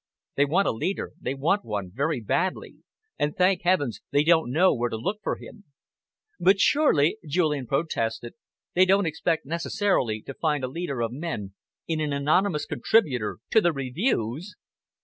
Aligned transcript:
They 0.35 0.45
want 0.45 0.67
a 0.67 0.71
leader 0.71 1.11
they 1.21 1.35
want 1.35 1.63
one 1.63 1.91
very 1.93 2.21
badly 2.21 2.77
and 3.19 3.35
thank 3.37 3.61
heavens 3.61 4.01
they 4.09 4.23
don't 4.23 4.49
know 4.51 4.73
where 4.73 4.89
to 4.89 4.97
look 4.97 5.19
for 5.21 5.35
him!" 5.35 5.65
"But 6.39 6.59
surely," 6.59 7.19
Julian 7.27 7.67
protested, 7.67 8.33
"they 8.73 8.85
don't 8.85 9.05
expect 9.05 9.45
necessarily 9.45 10.23
to 10.23 10.33
find 10.33 10.63
a 10.63 10.67
leader 10.67 11.01
of 11.01 11.11
men 11.11 11.53
in 11.87 12.01
an 12.01 12.13
anonymous 12.13 12.65
contributor 12.65 13.37
to 13.51 13.61
the 13.61 13.71
Reviews? 13.73 14.55